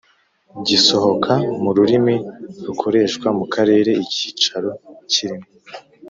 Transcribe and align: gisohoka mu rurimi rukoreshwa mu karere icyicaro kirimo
gisohoka 0.67 1.33
mu 1.61 1.71
rurimi 1.77 2.15
rukoreshwa 2.65 3.27
mu 3.37 3.45
karere 3.53 3.91
icyicaro 4.05 4.69
kirimo 5.11 5.47